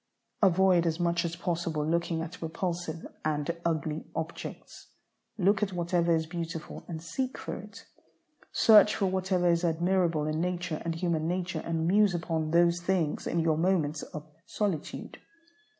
Avoid 0.41 0.87
as 0.87 0.99
much 0.99 1.23
as 1.23 1.35
possible 1.35 1.85
looking 1.85 2.23
at 2.23 2.41
repulsive 2.41 3.05
and 3.23 3.55
ugly 3.63 4.09
objects. 4.15 4.87
Look 5.37 5.61
at 5.61 5.73
whatever 5.73 6.11
is 6.15 6.25
beautiful 6.25 6.83
and 6.87 6.99
seek 7.03 7.37
for 7.37 7.55
it. 7.57 7.85
Search 8.51 8.95
for 8.95 9.05
whatever 9.05 9.47
is 9.47 9.63
admirable 9.63 10.25
in 10.25 10.41
nature 10.41 10.81
and 10.83 10.95
human 10.95 11.27
nature, 11.27 11.61
and 11.63 11.85
muse 11.85 12.15
upon 12.15 12.49
those 12.49 12.81
things 12.81 13.27
in 13.27 13.41
your 13.41 13.57
moments 13.57 14.01
of 14.01 14.25
solitude. 14.47 15.19